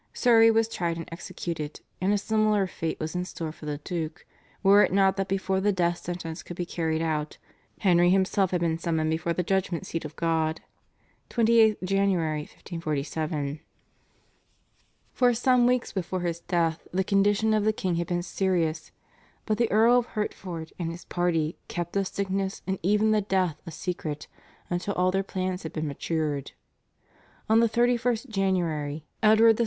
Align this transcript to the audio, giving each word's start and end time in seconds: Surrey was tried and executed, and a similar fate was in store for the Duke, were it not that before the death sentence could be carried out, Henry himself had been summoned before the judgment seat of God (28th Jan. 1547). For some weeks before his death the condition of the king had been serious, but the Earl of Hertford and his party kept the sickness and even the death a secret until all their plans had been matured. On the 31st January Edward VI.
Surrey 0.15 0.49
was 0.49 0.67
tried 0.67 0.97
and 0.97 1.07
executed, 1.11 1.81
and 2.01 2.11
a 2.11 2.17
similar 2.17 2.65
fate 2.65 2.99
was 2.99 3.13
in 3.13 3.23
store 3.23 3.51
for 3.51 3.67
the 3.67 3.77
Duke, 3.77 4.25
were 4.63 4.81
it 4.83 4.91
not 4.91 5.15
that 5.15 5.27
before 5.27 5.61
the 5.61 5.71
death 5.71 5.99
sentence 5.99 6.41
could 6.41 6.57
be 6.57 6.65
carried 6.65 7.03
out, 7.03 7.37
Henry 7.81 8.09
himself 8.09 8.49
had 8.49 8.61
been 8.61 8.79
summoned 8.79 9.11
before 9.11 9.33
the 9.33 9.43
judgment 9.43 9.85
seat 9.85 10.03
of 10.03 10.15
God 10.15 10.61
(28th 11.29 11.83
Jan. 11.83 12.09
1547). 12.15 13.59
For 15.13 15.35
some 15.35 15.67
weeks 15.67 15.91
before 15.91 16.21
his 16.21 16.39
death 16.39 16.87
the 16.91 17.03
condition 17.03 17.53
of 17.53 17.63
the 17.63 17.71
king 17.71 17.97
had 17.97 18.07
been 18.07 18.23
serious, 18.23 18.91
but 19.45 19.59
the 19.59 19.69
Earl 19.69 19.99
of 19.99 20.05
Hertford 20.07 20.73
and 20.79 20.89
his 20.89 21.05
party 21.05 21.59
kept 21.67 21.93
the 21.93 22.03
sickness 22.05 22.63
and 22.65 22.79
even 22.81 23.11
the 23.11 23.21
death 23.21 23.61
a 23.67 23.71
secret 23.71 24.25
until 24.67 24.95
all 24.95 25.11
their 25.11 25.21
plans 25.21 25.61
had 25.61 25.73
been 25.73 25.87
matured. 25.87 26.53
On 27.47 27.59
the 27.59 27.69
31st 27.69 28.29
January 28.29 29.05
Edward 29.21 29.57
VI. 29.57 29.59